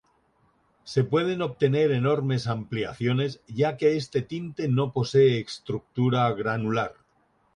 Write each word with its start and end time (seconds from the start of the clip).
Se 0.83 1.03
pueden 1.03 1.43
obtener 1.43 1.91
enormes 1.91 2.47
ampliaciones, 2.47 3.39
ya 3.45 3.77
que 3.77 3.97
este 3.97 4.23
tinte 4.23 4.67
no 4.67 4.91
posee 4.91 5.39
estructura 5.41 6.27
granular. 6.33 6.95